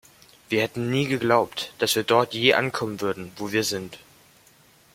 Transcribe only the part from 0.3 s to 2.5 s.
Wir hätten nie geglaubt, dass wir dort